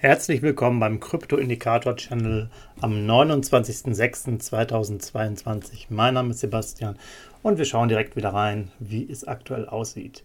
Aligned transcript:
Herzlich 0.00 0.42
willkommen 0.42 0.78
beim 0.78 1.00
Krypto-Indikator-Channel 1.00 2.50
am 2.80 2.92
29.06.2022. 2.92 5.86
Mein 5.88 6.14
Name 6.14 6.30
ist 6.30 6.38
Sebastian 6.38 6.96
und 7.42 7.58
wir 7.58 7.64
schauen 7.64 7.88
direkt 7.88 8.14
wieder 8.14 8.32
rein, 8.32 8.70
wie 8.78 9.10
es 9.10 9.26
aktuell 9.26 9.68
aussieht. 9.68 10.22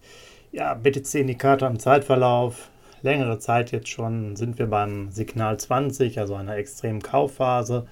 Ja, 0.52 0.76
BTC-Indikator 0.76 1.68
im 1.68 1.80
Zeitverlauf. 1.80 2.70
Längere 3.02 3.40
Zeit 3.40 3.72
jetzt 3.72 3.90
schon 3.90 4.36
sind 4.36 4.60
wir 4.60 4.68
beim 4.68 5.10
Signal 5.10 5.60
20, 5.60 6.20
also 6.20 6.36
einer 6.36 6.56
extremen 6.56 7.02
Kaufphase. 7.02 7.88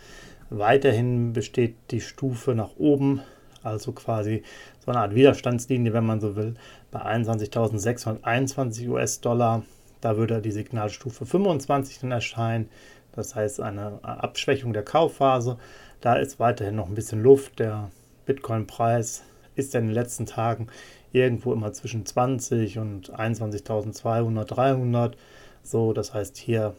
Weiterhin 0.51 1.33
besteht 1.33 1.73
die 1.89 2.01
Stufe 2.01 2.53
nach 2.53 2.75
oben, 2.77 3.21
also 3.63 3.91
quasi 3.91 4.43
so 4.85 4.91
eine 4.91 4.99
Art 4.99 5.15
Widerstandslinie, 5.15 5.93
wenn 5.93 6.05
man 6.05 6.21
so 6.21 6.35
will, 6.35 6.53
bei 6.91 7.01
21.621 7.01 8.87
US-Dollar. 8.87 9.63
Da 10.01 10.17
würde 10.17 10.41
die 10.41 10.51
Signalstufe 10.51 11.25
25 11.25 11.99
dann 11.99 12.11
erscheinen. 12.11 12.69
Das 13.13 13.35
heißt 13.35 13.61
eine 13.61 13.99
Abschwächung 14.03 14.73
der 14.73 14.83
Kaufphase. 14.83 15.57
Da 16.01 16.15
ist 16.15 16.39
weiterhin 16.39 16.75
noch 16.75 16.87
ein 16.87 16.95
bisschen 16.95 17.21
Luft. 17.21 17.59
Der 17.59 17.91
Bitcoin-Preis 18.25 19.23
ist 19.55 19.75
in 19.75 19.87
den 19.87 19.93
letzten 19.93 20.25
Tagen 20.25 20.67
irgendwo 21.11 21.53
immer 21.53 21.73
zwischen 21.73 22.05
20 22.05 22.79
und 22.79 23.13
21.200, 23.13 24.45
300. 24.45 25.17
So, 25.63 25.93
das 25.93 26.13
heißt, 26.13 26.37
hier 26.37 26.73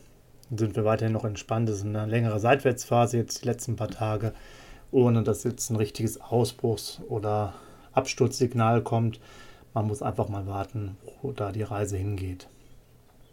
sind 0.50 0.74
wir 0.74 0.84
weiterhin 0.84 1.12
noch 1.12 1.24
entspannt. 1.24 1.68
Das 1.68 1.76
ist 1.76 1.84
eine 1.84 2.06
längere 2.06 2.40
Seitwärtsphase 2.40 3.18
jetzt 3.18 3.42
die 3.42 3.46
letzten 3.46 3.76
paar 3.76 3.90
Tage, 3.90 4.32
ohne 4.90 5.22
dass 5.22 5.44
jetzt 5.44 5.70
ein 5.70 5.76
richtiges 5.76 6.20
Ausbruchs- 6.20 7.00
oder 7.08 7.54
Absturzsignal 7.92 8.82
kommt. 8.82 9.20
Man 9.74 9.86
muss 9.86 10.02
einfach 10.02 10.28
mal 10.28 10.46
warten, 10.46 10.96
wo 11.20 11.32
da 11.32 11.52
die 11.52 11.62
Reise 11.62 11.96
hingeht. 11.96 12.48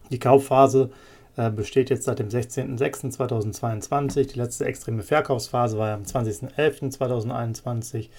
Die 0.09 0.19
Kaufphase 0.19 0.89
äh, 1.37 1.49
besteht 1.49 1.89
jetzt 1.89 2.03
seit 2.03 2.19
dem 2.19 2.27
16.06.2022. 2.27 4.33
Die 4.33 4.39
letzte 4.39 4.65
extreme 4.65 5.03
Verkaufsphase 5.03 5.77
war 5.77 5.93
am 5.93 6.03
20.11.2021. 6.03 8.09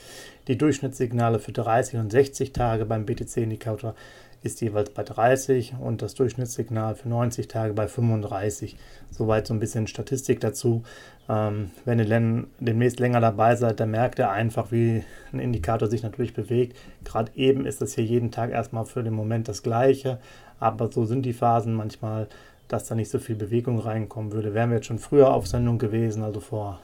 Die 0.48 0.56
Durchschnittssignale 0.56 1.38
für 1.38 1.52
30 1.52 2.00
und 2.00 2.10
60 2.10 2.52
Tage 2.52 2.86
beim 2.86 3.04
BTC-Indikator 3.04 3.94
ist 4.42 4.62
jeweils 4.62 4.88
bei 4.90 5.02
30 5.02 5.74
und 5.78 6.02
das 6.02 6.14
Durchschnittssignal 6.14 6.94
für 6.94 7.10
90 7.10 7.48
Tage 7.48 7.74
bei 7.74 7.88
35. 7.88 8.76
Soweit 9.10 9.46
so 9.46 9.52
ein 9.52 9.60
bisschen 9.60 9.86
Statistik 9.86 10.40
dazu. 10.40 10.82
Ähm, 11.28 11.72
wenn 11.84 11.98
ihr 11.98 12.46
demnächst 12.58 13.00
länger 13.00 13.20
dabei 13.20 13.56
seid, 13.56 13.80
dann 13.80 13.90
merkt 13.90 14.18
ihr 14.18 14.30
einfach, 14.30 14.72
wie 14.72 15.04
ein 15.32 15.40
Indikator 15.40 15.88
sich 15.88 16.02
natürlich 16.02 16.32
bewegt. 16.32 16.74
Gerade 17.04 17.32
eben 17.34 17.66
ist 17.66 17.82
das 17.82 17.92
hier 17.94 18.04
jeden 18.04 18.30
Tag 18.30 18.50
erstmal 18.50 18.86
für 18.86 19.02
den 19.02 19.12
Moment 19.12 19.46
das 19.46 19.62
Gleiche, 19.62 20.18
aber 20.60 20.92
so 20.92 21.04
sind 21.04 21.22
die 21.22 21.32
Phasen 21.32 21.74
manchmal, 21.74 22.28
dass 22.68 22.86
da 22.86 22.94
nicht 22.94 23.10
so 23.10 23.18
viel 23.18 23.34
Bewegung 23.34 23.80
reinkommen 23.80 24.32
würde. 24.32 24.54
Wären 24.54 24.70
wir 24.70 24.76
jetzt 24.76 24.86
schon 24.86 25.00
früher 25.00 25.32
auf 25.32 25.48
Sendung 25.48 25.78
gewesen, 25.78 26.22
also 26.22 26.40
vor 26.40 26.78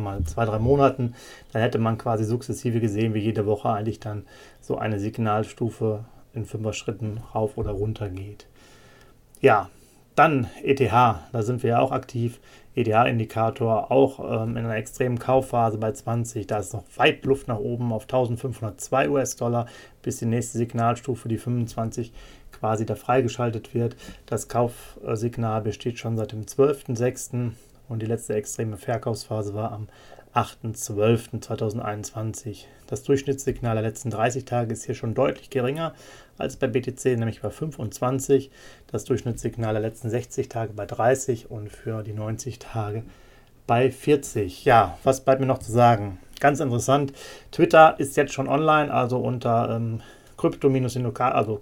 mal 0.00 0.22
zwei, 0.24 0.44
drei 0.44 0.58
Monaten, 0.58 1.14
dann 1.52 1.62
hätte 1.62 1.78
man 1.78 1.98
quasi 1.98 2.24
sukzessive 2.24 2.80
gesehen, 2.80 3.14
wie 3.14 3.20
jede 3.20 3.46
Woche 3.46 3.70
eigentlich 3.70 4.00
dann 4.00 4.24
so 4.60 4.78
eine 4.78 4.98
Signalstufe 4.98 6.04
in 6.34 6.44
fünfer 6.44 6.72
Schritten 6.72 7.20
rauf 7.34 7.56
oder 7.56 7.70
runter 7.70 8.08
geht. 8.08 8.46
Ja, 9.40 9.70
dann 10.14 10.48
ETH, 10.62 10.80
da 10.80 11.42
sind 11.42 11.62
wir 11.62 11.70
ja 11.70 11.78
auch 11.80 11.92
aktiv. 11.92 12.40
ETH-Indikator 12.74 13.90
auch 13.90 14.20
ähm, 14.20 14.50
in 14.56 14.64
einer 14.64 14.76
extremen 14.76 15.18
Kaufphase 15.18 15.78
bei 15.78 15.92
20. 15.92 16.46
Da 16.46 16.58
ist 16.58 16.74
noch 16.74 16.84
weit 16.96 17.24
Luft 17.24 17.48
nach 17.48 17.58
oben 17.58 17.92
auf 17.92 18.02
1502 18.02 19.08
US-Dollar, 19.08 19.66
bis 20.02 20.18
die 20.18 20.26
nächste 20.26 20.58
Signalstufe, 20.58 21.28
die 21.28 21.38
25, 21.38 22.12
quasi 22.58 22.86
da 22.86 22.94
freigeschaltet 22.94 23.74
wird. 23.74 23.96
Das 24.26 24.46
Kaufsignal 24.48 25.62
besteht 25.62 25.98
schon 25.98 26.16
seit 26.16 26.30
dem 26.32 26.44
12.06. 26.44 27.50
und 27.88 28.02
die 28.02 28.06
letzte 28.06 28.34
extreme 28.34 28.76
Verkaufsphase 28.76 29.54
war 29.54 29.72
am 29.72 29.88
8.12.2021. 30.34 32.64
Das 32.86 33.02
Durchschnittssignal 33.04 33.74
der 33.74 33.82
letzten 33.82 34.10
30 34.10 34.44
Tage 34.44 34.70
ist 34.72 34.84
hier 34.84 34.94
schon 34.94 35.14
deutlich 35.14 35.48
geringer 35.48 35.94
als 36.36 36.56
bei 36.56 36.66
BTC, 36.66 37.16
nämlich 37.16 37.40
bei 37.40 37.48
25. 37.48 38.50
Das 38.86 39.04
Durchschnittssignal 39.04 39.72
der 39.72 39.80
letzten 39.80 40.10
60 40.10 40.50
Tage 40.50 40.74
bei 40.74 40.84
30 40.84 41.50
und 41.50 41.70
für 41.70 42.02
die 42.02 42.12
90 42.12 42.58
Tage 42.58 43.04
bei 43.66 43.90
40. 43.90 44.66
Ja, 44.66 44.98
was 45.04 45.24
bleibt 45.24 45.40
mir 45.40 45.46
noch 45.46 45.58
zu 45.58 45.72
sagen? 45.72 46.18
Ganz 46.38 46.60
interessant. 46.60 47.14
Twitter 47.50 47.98
ist 47.98 48.14
jetzt 48.18 48.34
schon 48.34 48.46
online, 48.46 48.92
also 48.92 49.18
unter 49.18 49.74
ähm, 49.74 50.02
Krypto-Indikator, 50.36 51.34
also 51.34 51.56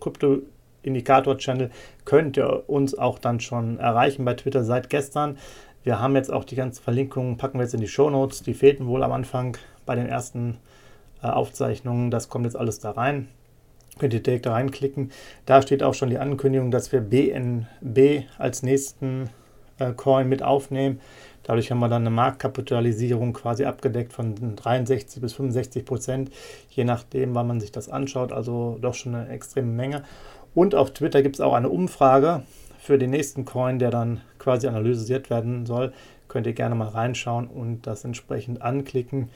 Krypto-Indikator-Channel 0.85 1.71
könnt 2.05 2.37
ihr 2.37 2.69
uns 2.69 2.97
auch 2.97 3.19
dann 3.19 3.41
schon 3.41 3.79
erreichen 3.79 4.25
bei 4.25 4.35
Twitter 4.35 4.65
seit 4.65 4.91
gestern. 4.91 5.39
Wir 5.83 6.01
haben 6.01 6.17
jetzt 6.17 6.33
auch 6.33 6.45
die 6.45 6.57
ganzen 6.57 6.83
Verlinkungen, 6.83 7.37
packen 7.37 7.59
wir 7.59 7.65
jetzt 7.65 7.75
in 7.75 7.81
die 7.81 7.89
Show 7.89 8.11
Notes. 8.11 8.43
Die 8.43 8.55
fehlten 8.55 8.87
wohl 8.87 9.03
am 9.03 9.13
Anfang 9.13 9.57
bei 9.85 9.95
den 9.95 10.07
ersten 10.07 10.59
äh, 11.23 11.27
Aufzeichnungen. 11.27 12.11
Das 12.11 12.29
kommt 12.29 12.47
jetzt 12.47 12.57
alles 12.57 12.79
da 12.79 12.93
rein. 12.93 13.29
Könnt 13.99 14.15
ihr 14.15 14.23
direkt 14.23 14.47
da 14.47 14.53
reinklicken. 14.53 15.13
Da 15.47 15.63
steht 15.63 15.83
auch 15.83 15.95
schon 15.95 16.11
die 16.11 16.19
Ankündigung, 16.19 16.71
dass 16.71 16.91
wir 16.91 17.01
BNB 17.01 18.25
als 18.39 18.63
nächsten 18.63 19.31
äh, 19.79 19.93
Coin 19.93 20.29
mit 20.29 20.43
aufnehmen. 20.43 21.01
Dadurch 21.45 21.71
haben 21.71 21.81
wir 21.81 21.89
dann 21.89 22.03
eine 22.03 22.11
Marktkapitalisierung 22.11 23.35
quasi 23.35 23.67
abgedeckt 23.67 24.15
von 24.15 24.57
63 24.57 25.21
bis 25.21 25.35
65 25.35 25.85
Prozent, 25.85 26.31
je 26.71 26.85
nachdem, 26.85 27.35
wann 27.35 27.47
man 27.47 27.61
sich 27.61 27.71
das 27.71 27.91
anschaut. 27.91 28.33
Also 28.33 28.79
doch 28.81 28.95
schon 28.95 29.15
eine 29.15 29.29
extreme 29.29 29.71
Menge. 29.71 30.05
Und 30.55 30.75
auf 30.75 30.93
Twitter 30.93 31.23
gibt 31.23 31.37
es 31.37 31.41
auch 31.41 31.55
eine 31.55 31.69
Umfrage 31.69 32.43
für 32.79 32.99
den 32.99 33.11
nächsten 33.11 33.45
Coin, 33.45 33.79
der 33.79 33.91
dann 33.91 34.21
quasi 34.39 34.67
analysiert 34.67 35.31
werden 35.31 35.65
soll, 35.65 35.93
könnt 36.29 36.47
ihr 36.47 36.53
gerne 36.53 36.75
mal 36.75 36.89
reinschauen 36.89 37.47
und 37.47 37.87
das 37.87 38.05
entsprechend 38.05 38.61
anklicken. 38.61 39.31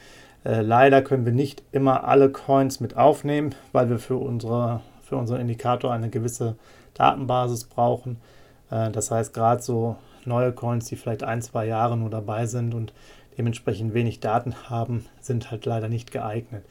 Äh, 0.44 0.60
leider 0.60 1.02
können 1.02 1.24
wir 1.24 1.32
nicht 1.32 1.62
immer 1.72 2.04
alle 2.04 2.30
Coins 2.30 2.80
mit 2.80 2.96
aufnehmen, 2.96 3.54
weil 3.72 3.88
wir 3.88 3.98
für, 3.98 4.16
unsere, 4.16 4.80
für 5.02 5.16
unseren 5.16 5.40
Indikator 5.40 5.92
eine 5.92 6.10
gewisse 6.10 6.56
Datenbasis 6.94 7.64
brauchen. 7.64 8.18
Äh, 8.70 8.90
das 8.90 9.10
heißt, 9.10 9.32
gerade 9.32 9.62
so 9.62 9.96
neue 10.24 10.52
Coins, 10.52 10.86
die 10.86 10.96
vielleicht 10.96 11.24
ein, 11.24 11.40
zwei 11.42 11.66
Jahre 11.66 11.96
nur 11.96 12.10
dabei 12.10 12.46
sind 12.46 12.74
und 12.74 12.92
dementsprechend 13.38 13.94
wenig 13.94 14.20
Daten 14.20 14.54
haben, 14.68 15.06
sind 15.20 15.50
halt 15.50 15.64
leider 15.64 15.88
nicht 15.88 16.10
geeignet. 16.10 16.64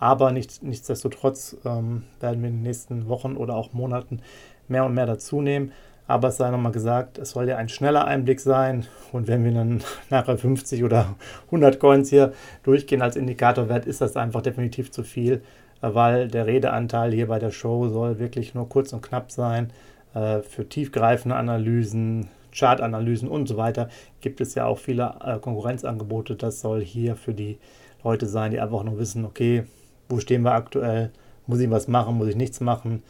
Aber 0.00 0.32
nicht, 0.32 0.62
nichtsdestotrotz 0.62 1.58
ähm, 1.64 2.04
werden 2.20 2.40
wir 2.40 2.48
in 2.48 2.56
den 2.56 2.62
nächsten 2.62 3.06
Wochen 3.08 3.36
oder 3.36 3.54
auch 3.54 3.74
Monaten 3.74 4.22
mehr 4.66 4.86
und 4.86 4.94
mehr 4.94 5.06
dazu 5.06 5.42
nehmen. 5.42 5.72
Aber 6.06 6.28
es 6.28 6.38
sei 6.38 6.50
nochmal 6.50 6.72
gesagt, 6.72 7.18
es 7.18 7.30
soll 7.30 7.48
ja 7.48 7.58
ein 7.58 7.68
schneller 7.68 8.06
Einblick 8.06 8.40
sein. 8.40 8.86
Und 9.12 9.28
wenn 9.28 9.44
wir 9.44 9.52
dann 9.52 9.82
nachher 10.10 10.38
50 10.38 10.82
oder 10.82 11.14
100 11.46 11.78
Coins 11.78 12.08
hier 12.08 12.32
durchgehen 12.62 13.02
als 13.02 13.14
Indikatorwert, 13.14 13.84
ist 13.84 14.00
das 14.00 14.16
einfach 14.16 14.40
definitiv 14.40 14.90
zu 14.90 15.04
viel, 15.04 15.42
weil 15.82 16.28
der 16.28 16.46
Redeanteil 16.46 17.12
hier 17.12 17.28
bei 17.28 17.38
der 17.38 17.50
Show 17.50 17.88
soll 17.88 18.18
wirklich 18.18 18.54
nur 18.54 18.68
kurz 18.68 18.94
und 18.94 19.02
knapp 19.02 19.30
sein. 19.30 19.70
Äh, 20.14 20.40
für 20.40 20.66
tiefgreifende 20.66 21.36
Analysen, 21.36 22.28
Chartanalysen 22.52 23.28
und 23.28 23.46
so 23.48 23.58
weiter 23.58 23.88
gibt 24.22 24.40
es 24.40 24.54
ja 24.54 24.64
auch 24.64 24.78
viele 24.78 25.14
äh, 25.22 25.38
Konkurrenzangebote. 25.38 26.36
Das 26.36 26.62
soll 26.62 26.82
hier 26.82 27.16
für 27.16 27.34
die 27.34 27.58
Leute 28.02 28.26
sein, 28.26 28.50
die 28.50 28.60
einfach 28.60 28.82
nur 28.82 28.98
wissen, 28.98 29.26
okay, 29.26 29.64
wo 30.10 30.20
stehen 30.20 30.42
wir 30.42 30.52
aktuell, 30.52 31.10
muss 31.46 31.60
ich 31.60 31.70
was 31.70 31.88
machen, 31.88 32.16
muss 32.16 32.28
ich 32.28 32.36
nichts 32.36 32.60
machen. 32.60 33.02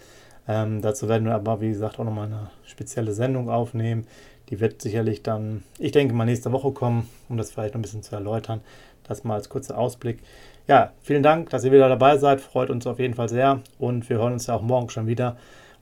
Ähm, 0.46 0.80
dazu 0.82 1.08
werden 1.08 1.26
wir 1.26 1.34
aber, 1.34 1.60
wie 1.60 1.68
gesagt, 1.68 1.98
auch 1.98 2.04
nochmal 2.04 2.26
eine 2.26 2.50
spezielle 2.64 3.12
Sendung 3.12 3.50
aufnehmen. 3.50 4.06
Die 4.48 4.60
wird 4.60 4.82
sicherlich 4.82 5.22
dann, 5.22 5.62
ich 5.78 5.92
denke 5.92 6.14
mal, 6.14 6.24
nächste 6.24 6.52
Woche 6.52 6.72
kommen, 6.72 7.08
um 7.28 7.36
das 7.36 7.52
vielleicht 7.52 7.74
noch 7.74 7.78
ein 7.78 7.82
bisschen 7.82 8.02
zu 8.02 8.14
erläutern. 8.14 8.60
Das 9.04 9.24
mal 9.24 9.34
als 9.34 9.48
kurzer 9.48 9.78
Ausblick. 9.78 10.18
Ja, 10.66 10.92
vielen 11.02 11.22
Dank, 11.22 11.50
dass 11.50 11.64
ihr 11.64 11.72
wieder 11.72 11.88
dabei 11.88 12.16
seid. 12.18 12.40
Freut 12.40 12.70
uns 12.70 12.86
auf 12.86 12.98
jeden 12.98 13.14
Fall 13.14 13.28
sehr. 13.28 13.60
Und 13.78 14.08
wir 14.08 14.18
hören 14.18 14.34
uns 14.34 14.46
ja 14.46 14.54
auch 14.54 14.62
morgen 14.62 14.88
schon 14.88 15.06
wieder 15.06 15.36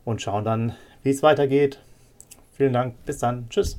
und 0.04 0.22
schauen 0.22 0.44
dann, 0.44 0.74
wie 1.02 1.10
es 1.10 1.22
weitergeht. 1.22 1.78
Vielen 2.52 2.72
Dank. 2.72 2.94
Bis 3.04 3.18
dann. 3.18 3.48
Tschüss. 3.50 3.78